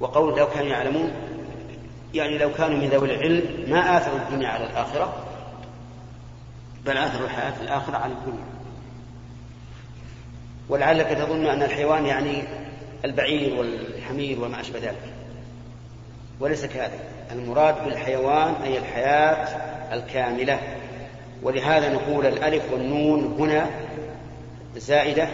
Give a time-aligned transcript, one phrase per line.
[0.00, 1.12] وقول لو كانوا يعلمون
[2.14, 5.24] يعني لو كانوا من ذوي العلم ما آثروا الدنيا على الآخرة
[6.86, 8.44] بل آثروا الحياة الآخرة على الدنيا.
[10.68, 12.42] ولعلك تظن أن الحيوان يعني
[13.04, 15.12] البعير والحمير وما أشبه ذلك.
[16.40, 17.00] وليس كذلك.
[17.32, 19.46] المراد بالحيوان أي الحياة
[19.94, 20.60] الكاملة.
[21.42, 23.70] ولهذا نقول الألف والنون هنا
[24.76, 25.28] زائدة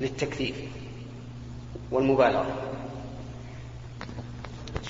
[0.00, 0.54] للتكثير
[1.90, 2.71] والمبالغة.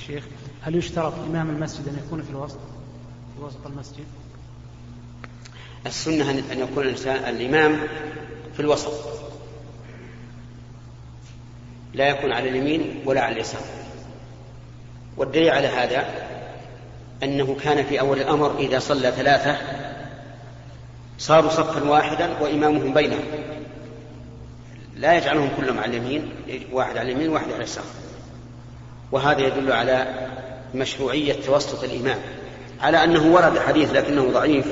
[0.03, 0.25] الشيخ
[0.63, 2.59] هل يشترط إمام المسجد أن يكون في الوسط
[3.37, 4.05] في وسط المسجد؟
[5.87, 7.81] السنة أن يكون الإمام
[8.55, 8.93] في الوسط.
[11.95, 13.63] لا يكون على اليمين ولا على اليسار.
[15.17, 16.07] والدليل على هذا
[17.23, 19.57] أنه كان في أول الأمر إذا صلى ثلاثة
[21.19, 23.25] صاروا صفا واحدا وإمامهم بينهم.
[24.97, 26.33] لا يجعلهم كلهم على اليمين
[26.73, 27.85] واحد على اليمين وواحد على اليسار.
[29.13, 30.29] وهذا يدل على
[30.75, 32.19] مشروعية توسط الإمام
[32.81, 34.67] على أنه ورد حديث لكنه ضعيف.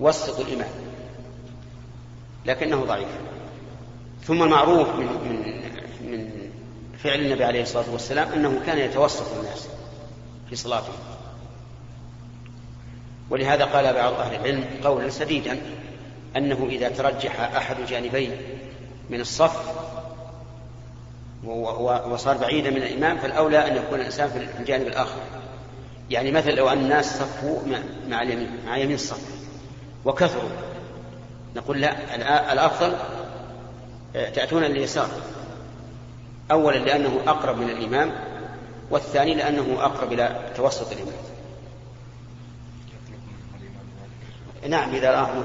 [0.00, 0.70] وسط الإمام
[2.46, 3.08] لكنه ضعيف.
[4.24, 5.60] ثم المعروف من من
[6.10, 6.30] من
[6.98, 9.68] فعل النبي عليه الصلاة والسلام أنه كان يتوسط الناس
[10.50, 10.92] في صلاته.
[13.30, 15.58] ولهذا قال بعض أهل العلم قولا سديدا
[16.36, 18.32] أنه إذا ترجح أحد جانبين
[19.10, 19.56] من الصف
[21.44, 25.20] وصار بعيدا من الإمام فالأولى أن يكون الإنسان في الجانب الآخر.
[26.10, 27.60] يعني مثلا لو أن الناس صفوا
[28.08, 29.22] مع اليمين مع يمين الصف
[30.04, 30.50] وكثروا.
[31.56, 32.96] نقول لا الأفضل
[34.16, 35.08] آه، تأتون اليسار
[36.50, 38.12] أولا لأنه أقرب من الإمام
[38.90, 41.14] والثاني لأنه أقرب إلى توسط الإمام.
[44.68, 45.44] نعم إذا رآه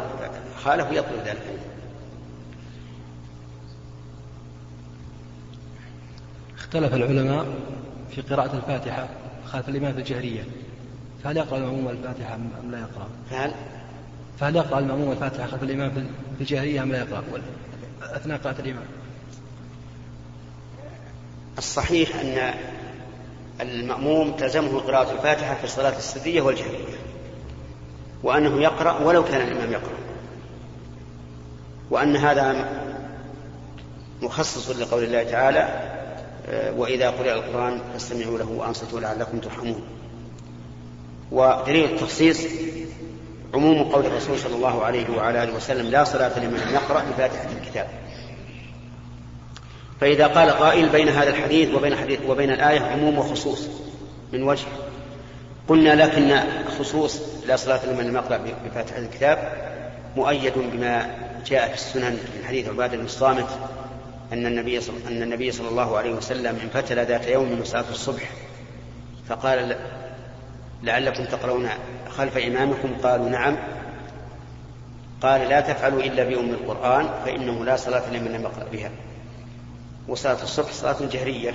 [0.64, 1.60] خالف يطلب ذلك.
[6.74, 7.46] اختلف العلماء
[8.12, 9.08] في قراءة الفاتحة
[9.46, 10.44] خلف الإمام في الجهرية
[11.24, 13.52] فهل يقرأ المأموم الفاتحة أم لا يقرأ؟ فهل؟
[14.40, 15.92] فهل يقرأ المأموم الفاتحة خلف الإمام
[16.38, 17.24] في الجهرية أم لا يقرأ؟
[18.02, 18.86] أثناء قراءة الإمام
[21.58, 22.54] الصحيح أن
[23.62, 26.98] المأموم تلزمه قراءة الفاتحة في الصلاة السرية والجهرية
[28.24, 29.98] وأنه يقرأ ولو كان الإمام يقرأ
[31.90, 32.70] وأن هذا
[34.22, 35.93] مخصص لقول الله تعالى
[36.50, 39.84] وإذا قرئ القرآن فاستمعوا له وأنصتوا لعلكم ترحمون.
[41.32, 42.42] ودليل التخصيص
[43.54, 47.48] عموم قول الرسول صلى الله عليه وعلى آله وسلم لا صلاة لمن لم يقرأ بفاتحة
[47.62, 47.88] الكتاب.
[50.02, 53.68] فإذا قال قائل بين هذا الحديث وبين حديث وبين الآية عموم وخصوص
[54.34, 54.68] من وجه.
[55.68, 56.40] قلنا لكن
[56.80, 59.38] خصوص لا صلاة لمن لم يقرأ بفاتحة الكتاب
[60.16, 61.16] مؤيد بما
[61.46, 63.48] جاء في السنن من حديث عبادة بن الصامت
[64.34, 64.94] أن النبي صل...
[65.08, 68.30] أن النبي صلى الله عليه وسلم انفتل ذات يوم من صلاة الصبح
[69.30, 69.76] فقال
[70.84, 71.70] لعلكم تقرؤون
[72.10, 73.58] خلف إمامكم قالوا نعم.
[75.22, 78.92] قال لا تفعلوا إلا بأم القرآن فإنه لا صلاة لمن لم يقرأ بها.
[80.08, 81.54] وصلاة الصبح صلاة جهرية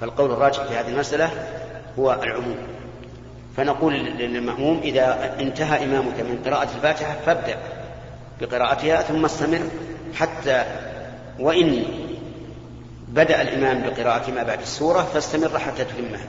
[0.00, 1.30] فالقول الراجح في هذه المسألة
[1.98, 2.56] هو العموم.
[3.56, 7.56] فنقول للمأموم إذا انتهى إمامك من قراءة الفاتحة فابدأ
[8.40, 9.60] بقراءتها ثم استمر
[10.14, 10.64] حتى
[11.40, 11.84] وإن
[13.08, 16.28] بدأ الإمام بقراءة ما بعد السورة فاستمر حتى تتمها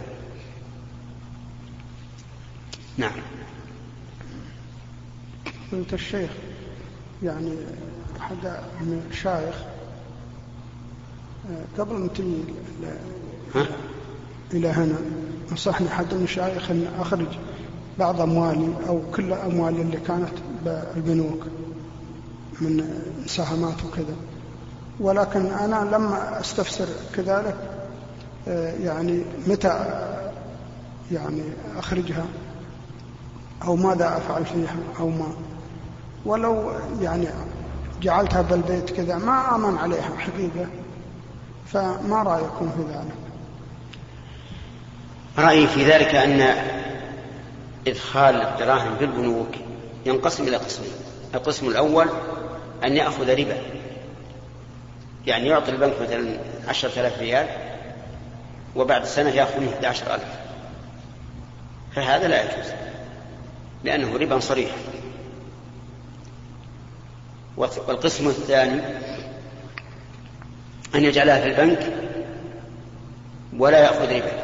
[2.98, 3.12] نعم.
[5.72, 6.30] قلت الشيخ
[7.24, 7.52] يعني
[8.20, 8.46] أحد
[8.82, 9.56] من الشايخ
[11.50, 12.44] آه، قبل أن تجي
[14.54, 14.96] إلى هنا
[15.52, 17.28] نصحني حد من المشايخ أن أخرج
[18.00, 20.34] بعض أموالي أو كل أموالي اللي كانت
[20.66, 21.44] بالبنوك
[22.62, 24.16] من مساهمات وكذا.
[25.00, 27.56] ولكن أنا لما أستفسر كذلك
[28.48, 29.86] آه، يعني متى
[31.12, 31.44] يعني
[31.78, 32.26] أخرجها
[33.64, 35.34] أو ماذا أفعل فيها أو ما.
[36.26, 36.72] ولو
[37.02, 37.28] يعني
[38.02, 40.68] جعلتها بالبيت كذا ما آمن عليها حقيقة
[41.66, 43.16] فما رأيكم في ذلك؟
[45.38, 46.56] رأيي في ذلك أن
[47.88, 49.48] إدخال الدراهم في البنوك
[50.06, 50.92] ينقسم إلى قسمين
[51.36, 52.08] القسم الأول
[52.84, 53.58] أن يأخذ ربا.
[55.28, 56.38] يعني يعطي البنك مثلا
[56.68, 57.48] عشرة آلاف ريال
[58.76, 60.24] وبعد سنة يأخذ منه 11 ألف
[61.96, 62.72] فهذا لا يجوز
[63.84, 64.72] لأنه ربا صريح.
[67.58, 68.82] والقسم الثاني
[70.96, 71.94] أن يجعلها في البنك
[73.58, 74.42] ولا يأخذ ربا.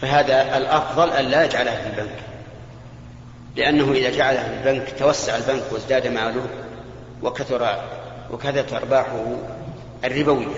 [0.00, 2.16] فهذا الأفضل أن لا يجعلها في البنك
[3.56, 6.46] لأنه إذا جعلها في البنك توسع البنك وازداد ماله
[7.22, 7.64] وكثر
[8.32, 9.36] وكثرت أرباحه
[10.04, 10.56] الربوية.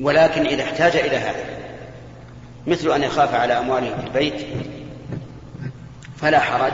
[0.00, 1.44] ولكن إذا احتاج إلى هذا
[2.66, 4.46] مثل أن يخاف على أمواله في البيت
[6.16, 6.72] فلا حرج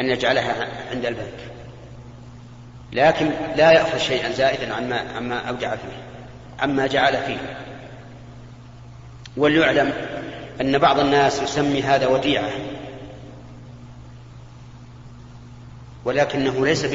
[0.00, 1.50] أن يجعلها عند البنك.
[2.92, 6.02] لكن لا يأخذ شيئا زائدا عما عما أودع فيه
[6.60, 7.56] عما جعل فيه.
[9.36, 9.92] وليعلم
[10.60, 12.50] أن بعض الناس يسمي هذا وديعة.
[16.04, 16.86] ولكنه ليس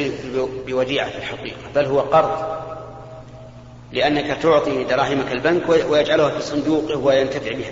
[0.67, 2.55] بوديعة في الحقيقة بل هو قرض.
[3.91, 7.71] لأنك تعطي دراهمك البنك ويجعلها في صندوقه وينتفع بها.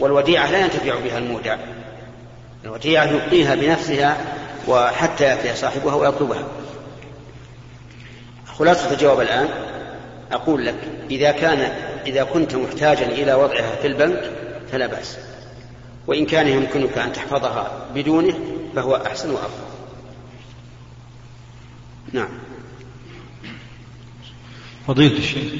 [0.00, 1.56] والوديعة لا ينتفع بها المودع.
[2.64, 4.16] الوديعة يبقيها بنفسها
[4.68, 6.44] وحتى يأتي صاحبها ويطلبها.
[8.46, 9.48] خلاصة الجواب الآن.
[10.32, 10.76] أقول لك
[11.10, 11.72] إذا كان
[12.06, 14.32] إذا كنت محتاجا إلى وضعها في البنك
[14.72, 15.18] فلا بأس.
[16.06, 18.34] وإن كان يمكنك أن تحفظها بدونه
[18.74, 19.70] فهو أحسن وأفضل.
[22.12, 22.28] نعم.
[24.86, 25.52] فضيلة الشيخ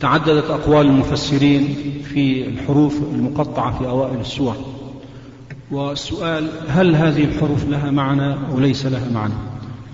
[0.00, 1.76] تعددت أقوال المفسرين
[2.14, 4.56] في الحروف المقطعة في أوائل السور.
[5.70, 9.34] والسؤال هل هذه الحروف لها معنى أو ليس لها معنى؟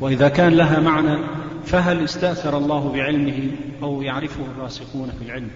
[0.01, 1.19] وإذا كان لها معنى
[1.65, 3.51] فهل استأثر الله بعلمه
[3.83, 5.51] أو يعرفه الراسخون في العلم؟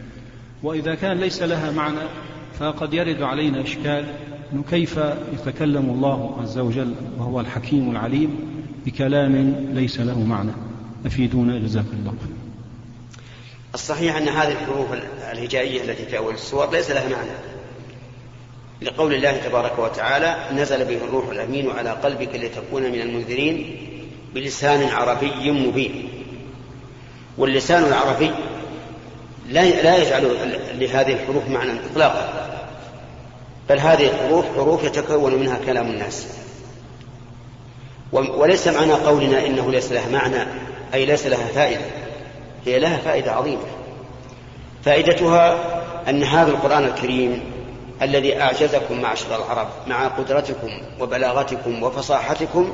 [0.63, 2.01] وإذا كان ليس لها معنى
[2.59, 4.05] فقد يرد علينا إشكال
[4.53, 5.01] أنه كيف
[5.33, 8.39] يتكلم الله عز وجل وهو الحكيم العليم
[8.87, 10.51] بكلام ليس له معنى.
[11.07, 12.15] أفيدونا جزاكم الله
[13.75, 14.87] الصحيح أن هذه الحروف
[15.33, 17.31] الهجائية التي في أول السور ليس لها معنى.
[18.83, 23.77] لقول الله تبارك وتعالى نزل به الروح الأمين على قلبك لتكون من المنذرين
[24.35, 26.09] بلسان عربي مبين.
[27.39, 28.31] واللسان العربي
[29.49, 30.23] لا لا يجعل
[30.79, 32.36] لهذه الحروف معنى اطلاقا.
[33.69, 36.27] بل هذه الحروف حروف يتكون منها كلام الناس.
[38.13, 40.49] وليس معنى قولنا إنه ليس لها معنى
[40.95, 41.85] أي ليس لها فائدة.
[42.65, 43.63] هي لها فائدة عظيمة.
[44.85, 45.59] فائدتها
[46.11, 47.41] أن هذا القرآن الكريم
[48.03, 50.71] الذي أعجزكم معشر العرب مع قدرتكم
[51.01, 52.73] وبلاغتكم وفصاحتكم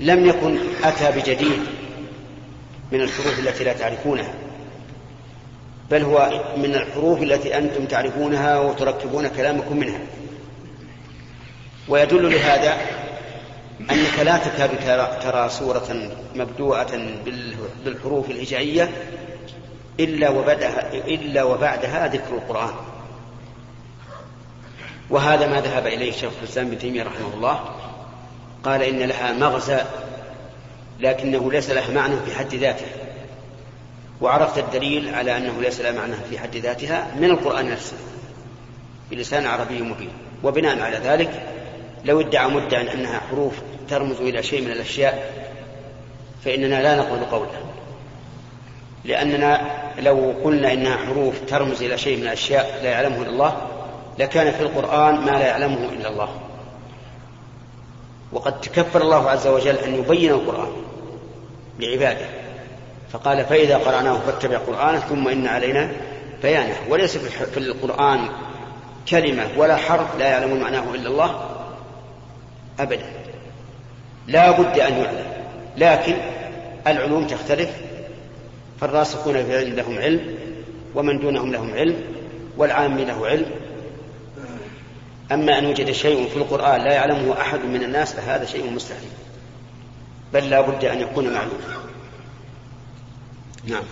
[0.00, 1.60] لم يكن أتى بجديد
[2.92, 4.34] من الحروف التي لا تعرفونها.
[5.90, 9.98] بل هو من الحروف التي أنتم تعرفونها وتركبون كلامكم منها.
[11.88, 12.76] ويدل لهذا
[13.90, 14.70] أنك لا تكاد
[15.22, 17.00] ترى سورة مبدوءة
[17.84, 18.90] بالحروف الهجائية
[20.00, 22.74] إلا وبعدها إلا وبعدها ذكر القرآن.
[25.10, 27.64] وهذا ما ذهب إليه شيخ الإسلام ابن تيمية رحمه الله.
[28.64, 29.80] قال إن لها مغزى
[31.00, 32.86] لكنه ليس لها معنى في حد ذاته.
[34.20, 37.96] وعرفت الدليل على أنه ليس لها معنى في حد ذاتها من القرآن نفسه
[39.10, 40.10] بلسان عربي مبين.
[40.44, 41.46] وبناء على ذلك
[42.04, 43.54] لو ادعى مدعي أنها حروف
[43.88, 45.46] ترمز إلى شيء من الأشياء
[46.44, 47.66] فإننا لا نقول قوله
[49.04, 49.60] لأننا
[49.98, 53.66] لو قلنا إنها حروف ترمز إلى شيء من الأشياء لا يعلمه إلا الله
[54.18, 56.28] لكان في القرآن ما لا يعلمه إلا الله.
[58.32, 60.72] وقد تكفر الله عز وجل أن يبين القرآن
[61.78, 62.26] لعباده.
[63.16, 65.90] فقال فإذا قرأناه فاتبع قرآنه ثم إن علينا
[66.42, 66.76] بيانه.
[66.88, 68.28] وليس في القرآن
[69.08, 71.40] كلمة ولا حرف لا يعلم معناه إلا الله
[72.80, 73.06] أبدا.
[74.26, 75.26] لا بد أن يعلم.
[75.76, 76.16] لكن
[76.86, 77.70] العلوم تختلف.
[78.80, 80.34] فالراسخون في العلم لهم علم
[80.94, 81.96] ومن دونهم لهم علم
[82.56, 83.50] والعام له علم.
[85.32, 89.08] أما أن يوجد شيء في القرآن لا يعلمه أحد من الناس فهذا شيء مستحيل.
[90.32, 91.86] بل لا بد أن يكون معلوما
[93.66, 93.84] نعم.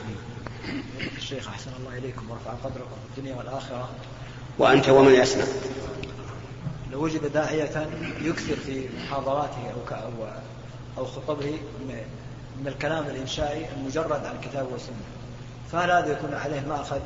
[1.16, 3.88] الشيخ أحسن الله إليكم ورفع قدركم في الدنيا والآخرة.
[4.58, 5.44] وأنت ومن يسمع.
[6.92, 7.88] لو وجد داعية
[8.22, 10.28] يكثر في محاضراته أو أو
[10.98, 11.58] أو خطبه
[12.60, 14.96] من الكلام الإنشائي المجرد عن الكتاب والسنة.
[15.72, 17.00] فهل هذا يكون عليه مأخذ؟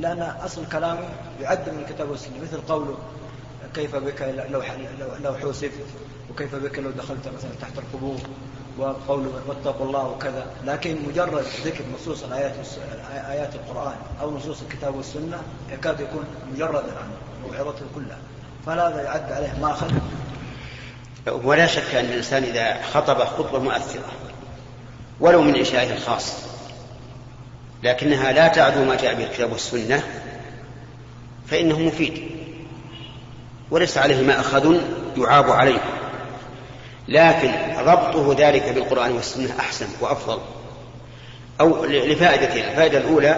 [0.00, 1.08] لأن أصل كلامه
[1.40, 2.98] يعد من الكتاب والسنة مثل قوله
[3.74, 4.62] كيف بك لو
[5.24, 5.86] لو حوسبت
[6.30, 8.18] وكيف بك لو دخلت مثلا تحت القبور.
[8.78, 12.54] وقول واتقوا الله وكذا لكن مجرد ذكر نصوص الآيات
[13.30, 17.10] آيات القرآن أو نصوص الكتاب والسنة يكاد يكون مجردا عن
[17.46, 18.18] موعظته كلها
[18.66, 19.90] فهذا يعد عليه ماخذ
[21.26, 24.12] ولا شك أن الإنسان إذا خطب خطبة مؤثرة
[25.20, 26.32] ولو من إنشائه الخاص
[27.82, 30.02] لكنها لا تعدو ما جاء به الكتاب والسنة
[31.46, 32.30] فإنه مفيد
[33.70, 34.76] وليس عليه مأخذ
[35.16, 35.80] يعاب عليه.
[37.08, 40.38] لكن ربطه ذلك بالقرآن والسنة أحسن وأفضل.
[41.60, 43.36] أو لفائدتين الفائدة الأولى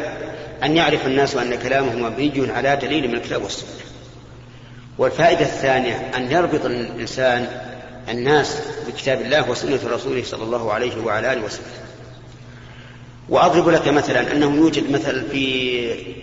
[0.62, 3.70] أن يعرف الناس أن كلامه مبني على دليل من الكتاب والسنة.
[4.99, 7.49] والفائدة الثانية أن يربط الإنسان
[8.08, 8.58] الناس
[8.88, 11.87] بكتاب الله وسنة رسوله صلى الله عليه وعلى آله وسلم.
[13.28, 16.16] وأضرب لك مثلا أنه يوجد مثل في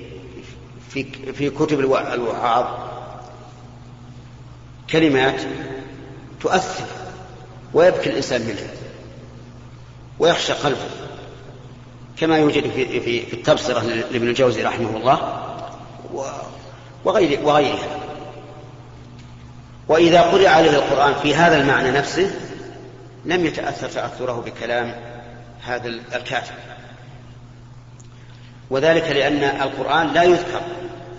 [0.89, 2.65] في في كتب الوعاظ
[4.89, 5.41] كلمات
[6.41, 6.85] تؤثر
[7.73, 8.67] ويبكي الإنسان منها
[10.19, 10.89] ويخشى قلبه
[12.17, 15.43] كما يوجد في في, التبصرة لابن الجوزي رحمه الله
[17.05, 17.99] وغير وغيرها.
[19.87, 22.31] وإذا قرئ عليه القرآن في هذا المعنى نفسه
[23.25, 24.95] لم يتأثر تأثره بكلام
[25.63, 26.53] هذا الكاتب.
[28.69, 30.61] وذلك لأن القرآن لا يذكر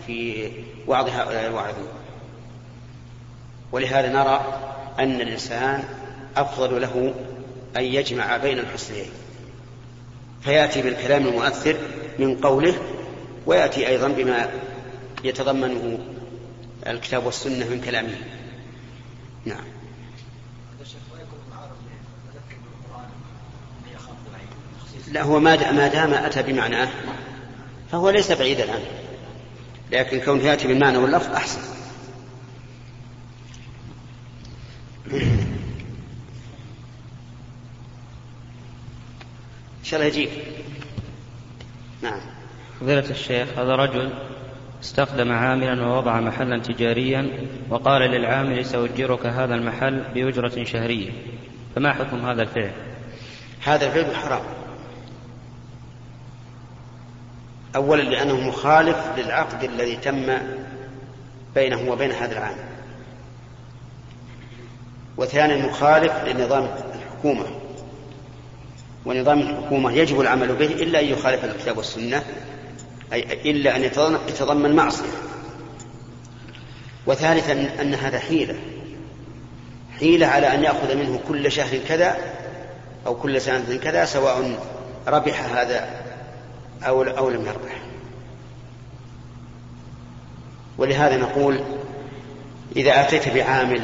[0.06, 0.50] في
[0.86, 1.88] وعظ هؤلاء الواعظين
[3.72, 4.40] ولهذا نرى
[4.98, 5.84] أن الإنسان
[6.36, 7.14] أفضل له
[7.76, 9.10] أن يجمع بين الحسنيين
[10.42, 11.76] فيأتي بالكلام المؤثر
[12.18, 12.74] من قوله
[13.46, 14.50] ويأتي أيضا بما
[15.24, 15.98] يتضمنه
[16.86, 18.16] الكتاب والسنة من كلامه.
[19.44, 19.64] نعم.
[25.12, 26.88] لا هو ما دام أتى بمعناه
[27.92, 28.86] فهو ليس بعيدا عنه
[29.92, 31.60] لكن كونه يأتي بالمعنى واللفظ أحسن.
[39.84, 40.28] إن شاء الله يجيب.
[42.02, 42.20] نعم.
[42.80, 44.12] فضيلة الشيخ هذا رجل
[44.82, 47.30] استخدم عاملا ووضع محلا تجاريا
[47.70, 51.10] وقال للعامل سأجرك هذا المحل بأجرة شهرية.
[51.74, 52.72] فما حكم هذا الفعل؟
[53.64, 54.42] هذا الفعل حرام.
[57.76, 60.38] أولا لأنه مخالف للعقد الذي تم
[61.54, 62.64] بينه وبين هذا العامل.
[65.16, 67.63] وثانيا مخالف لنظام الحكومة.
[69.06, 72.22] ونظام الحكومة يجب العمل به إلا أن يخالف الكتاب والسنة
[73.12, 73.82] أي إلا أن
[74.28, 75.12] يتضمن معصية.
[77.06, 78.56] وثالثا أن هذا حيلة.
[79.98, 82.16] حيلة على أن يأخذ منه كل شهر كذا
[83.06, 84.58] أو كل سنة كذا سواء
[85.08, 85.88] ربح هذا
[86.82, 87.82] أو أو لم يربح.
[90.78, 91.60] ولهذا نقول
[92.76, 93.82] إذا أتيت بعامل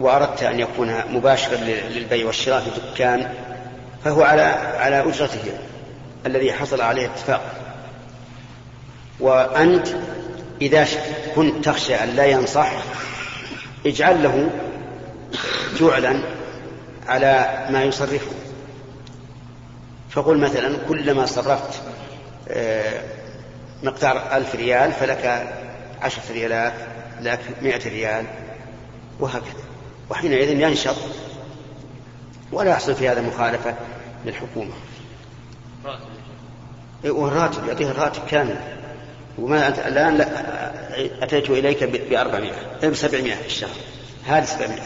[0.00, 1.56] وأردت أن يكون مباشرا
[1.90, 3.34] للبيع والشراء في دكان
[4.04, 4.42] فهو على
[4.78, 5.58] على أجرته
[6.26, 7.54] الذي حصل عليه اتفاق.
[9.20, 9.88] وأنت
[10.60, 10.86] إذا
[11.34, 12.72] كنت تخشى أن لا ينصح
[13.86, 14.50] اجعل له
[15.80, 16.20] جعلا
[17.08, 18.32] على ما يصرفه.
[20.10, 21.82] فقل مثلا كلما صرفت
[22.48, 23.02] آه،
[23.82, 25.54] مقدار ألف ريال فلك
[26.02, 26.72] عشرة ريالات
[27.20, 28.24] لك مئة ريال
[29.20, 29.62] وهكذا.
[30.10, 30.96] وحينئذ ينشط.
[32.52, 33.74] ولا يحصل في هذا مخالفة
[34.24, 34.72] للحكومة.
[37.04, 38.56] والراتب يعطيه الراتب كامل.
[39.38, 40.26] وما أنت الآن لا
[41.24, 43.76] أتيت إليك ب 400 ب 700 في الشهر.
[44.26, 44.78] هذه 700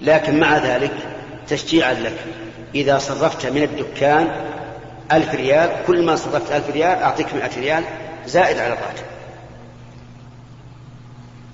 [0.00, 0.92] لكن مع ذلك
[1.48, 2.16] تشجيعا لك.
[2.74, 4.28] إذا صرفت من الدكان
[5.12, 7.84] ألف ريال كل ما صرفت ألف ريال أعطيك مئة ريال
[8.26, 9.04] زائد على الراتب.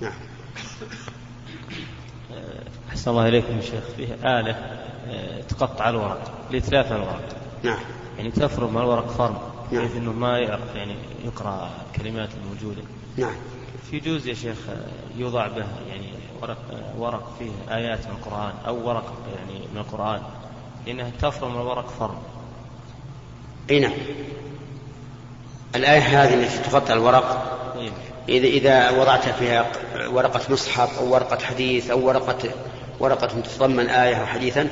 [0.00, 0.12] نعم.
[2.90, 3.84] أحسن الله إليكم يا شيخ.
[3.96, 4.84] فيه آلة.
[5.49, 7.28] تقطع الورق لإتلاف الورق.
[7.62, 7.78] نعم.
[8.16, 9.38] يعني تفرم الورق فرم
[9.73, 9.84] نعم.
[9.84, 10.94] بحيث أنه ما يعرف يعني
[11.25, 12.82] يقرأ الكلمات الموجودة
[13.16, 13.34] نعم.
[13.90, 16.08] في جزء يا شيخ آه، يوضع به يعني
[16.42, 20.23] ورق آه، ورق فيه آيات من القرآن أو ورق يعني من القرآن
[20.87, 22.18] لأنها تفرم الورق فرم.
[23.70, 23.92] أي نعم.
[25.75, 27.92] الآية هذه التي تغطى الورق طيب.
[28.28, 29.73] إذا إذا وضعت فيها
[30.08, 32.50] ورقة مصحف أو ورقة حديث أو ورقة
[33.00, 34.68] ورقة تتضمن آية أو حديثا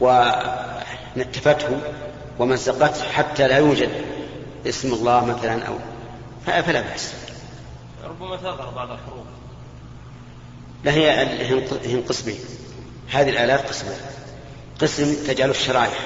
[0.00, 1.78] ونتفته
[2.38, 3.90] ومزقته حتى لا يوجد
[4.66, 5.74] اسم الله مثلا أو
[6.46, 7.14] فلا بأس.
[8.04, 9.26] ربما تظهر بعض الحروف.
[10.84, 11.10] لا هي
[11.84, 12.38] هي قسمين
[13.10, 13.98] هذه الآلات قسمين
[14.80, 16.00] قسم تجعل الشرائح.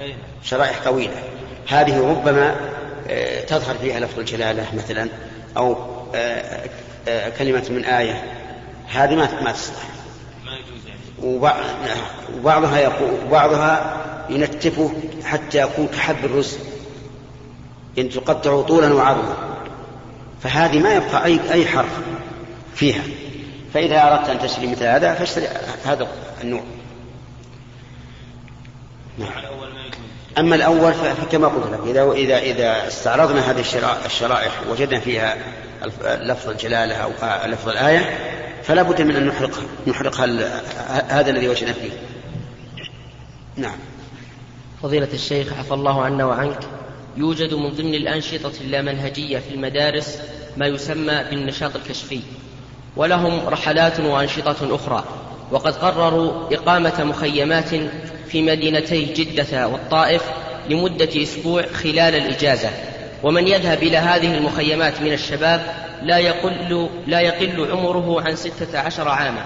[0.00, 0.14] أي.
[0.42, 1.22] شرائح طويلة.
[1.68, 2.56] هذه ربما
[3.08, 5.08] آه، تظهر فيها لفظ الجلالة مثلا
[5.56, 5.76] أو
[6.14, 6.68] آه،
[7.08, 8.24] آه، كلمة من آية.
[8.88, 9.84] هذه ما ما تصلح.
[11.22, 13.96] وبعضها يقول وبعضها
[14.30, 14.92] ينتفه
[15.24, 16.58] حتى يكون كحب الرز.
[17.98, 19.36] إن تقطع طولا وعرضا.
[20.42, 22.00] فهذه ما يبقى أي أي حرف
[22.74, 23.02] فيها.
[23.74, 25.48] فإذا أردت أن تشتري مثل هذا فاشتري
[25.84, 26.08] هذا
[26.42, 26.62] النوع.
[29.18, 29.63] نعم.
[30.38, 33.64] أما الأول فكما قلت لك إذا إذا إذا استعرضنا هذه
[34.06, 35.36] الشرائح وجدنا فيها
[36.04, 37.10] لفظ الجلالة أو
[37.46, 38.18] لفظ الآية
[38.62, 40.24] فلا بد من أن نحرقها نحرقها
[41.20, 41.90] هذا الذي وجدنا فيه.
[43.56, 43.76] نعم.
[44.82, 46.58] فضيلة الشيخ عفى الله عنا وعنك.
[47.16, 50.18] يوجد من ضمن الأنشطة اللامنهجية في المدارس
[50.56, 52.20] ما يسمى بالنشاط الكشفي
[52.96, 55.04] ولهم رحلات وأنشطة أخرى.
[55.54, 57.68] وقد قرروا إقامة مخيمات
[58.28, 60.22] في مدينتي جدة والطائف
[60.70, 62.70] لمدة أسبوع خلال الإجازة.
[63.22, 65.62] ومن يذهب إلى هذه المخيمات من الشباب
[66.02, 69.44] لا يقل, لا يقل عمره عن ستة عشر عاما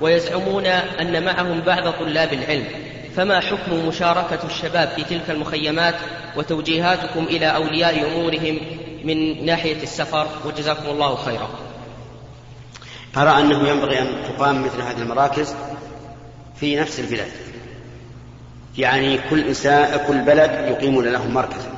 [0.00, 2.64] ويزعمون أن معهم بعض طلاب العلم.
[3.16, 5.94] فما حكم مشاركة الشباب في تلك المخيمات
[6.36, 8.58] وتوجيهاتكم إلى أولياء أمورهم
[9.04, 11.67] من ناحية السفر؟ وجزاكم الله خيرا.
[13.16, 15.54] أرى أنه ينبغي أن تقام مثل هذه المراكز
[16.60, 17.30] في نفس البلاد.
[18.78, 21.72] يعني كل إنسان كل بلد يقيمون له مركزا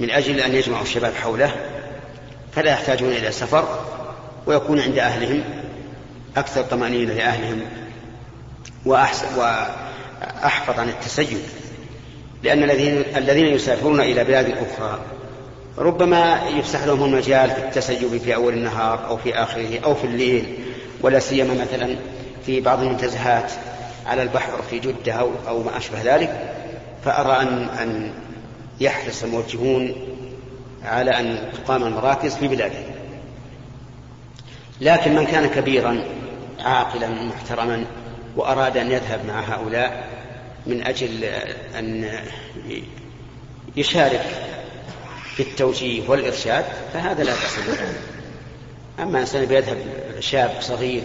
[0.00, 1.54] من أجل أن يجمعوا الشباب حوله
[2.52, 3.84] فلا يحتاجون إلى سفر
[4.46, 5.44] ويكون عند أهلهم
[6.36, 7.60] أكثر طمأنينة لأهلهم
[8.84, 11.38] وأحسن وأحفظ عن التسيب
[12.42, 15.00] لأن الذين الذين يسافرون إلى بلاد أخرى
[15.78, 20.58] ربما يفسح لهم المجال في التسيب في أول النهار أو في آخره أو في الليل
[21.02, 21.96] ولا سيما مثلا
[22.46, 23.52] في بعض المنتزهات
[24.06, 26.54] على البحر في جدة أو, أو ما أشبه ذلك.
[27.04, 28.12] فأرى أن أن
[28.80, 29.94] يحرص الموجهون
[30.84, 32.82] على أن تقام المراكز في بلاده.
[34.80, 36.04] لكن من كان كبيرا
[36.60, 37.84] عاقلا محترما
[38.36, 40.08] وأراد أن يذهب مع هؤلاء
[40.66, 41.24] من أجل
[41.78, 42.10] أن
[43.76, 44.24] يشارك
[45.38, 47.78] في التوجيه والإرشاد فهذا لا بأس به
[49.02, 49.78] أما إنسان بيذهب
[50.20, 51.02] شاب صغير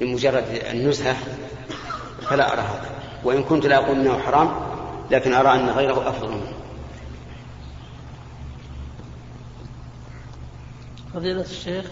[0.00, 1.16] لمجرد النزهة
[2.30, 2.90] فلا أرى هذا.
[3.24, 4.50] وإن كنت لا أقول أنه حرام
[5.10, 6.52] لكن أرى أن غيره أفضل منه.
[11.14, 11.84] فضيلة الشيخ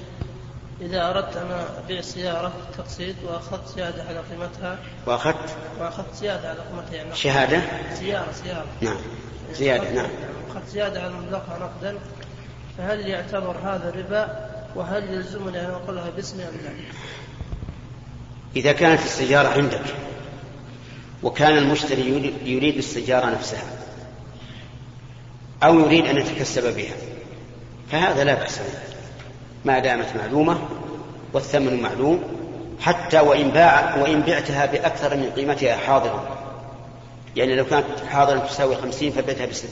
[0.81, 4.79] إذا أردت أن أبيع سيارة تقسيط وأخذت زيادة على قيمتها.
[5.07, 7.61] وأخذت؟ وأخذت زيادة على قيمتها يعني شهادة؟
[7.95, 8.97] سيارة سيارة نعم.
[9.53, 10.11] زيادة نعم.
[10.51, 11.99] أخذت زيادة على مبلغها نقدا.
[12.79, 16.71] فهل يعتبر هذا ربا وهل يلزمني أن أنقلها باسمي أم لا؟
[18.57, 19.85] إذا كانت السيارة عندك
[21.23, 23.65] وكان المشتري يريد السيارة نفسها
[25.63, 26.95] أو يريد أن يتكسب بها
[27.91, 28.94] فهذا لا بأس به.
[29.65, 30.59] ما دامت معلومة
[31.33, 32.23] والثمن معلوم
[32.81, 36.37] حتى وإن باع وإن بعتها بأكثر من قيمتها حاضرا
[37.37, 39.71] يعني لو كانت حاضرا تساوي خمسين فبعتها بستين